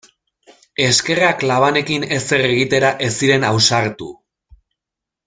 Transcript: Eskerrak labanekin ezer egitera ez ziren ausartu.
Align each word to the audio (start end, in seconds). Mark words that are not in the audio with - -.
Eskerrak 0.85 1.43
labanekin 1.51 2.05
ezer 2.17 2.45
egitera 2.49 2.91
ez 3.09 3.13
ziren 3.25 3.47
ausartu. 3.51 4.09